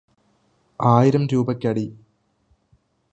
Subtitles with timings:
[0.79, 1.85] ആയിരം രൂപയ്ക്ക് അടി